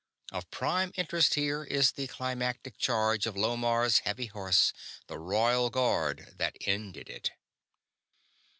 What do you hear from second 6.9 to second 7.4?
it.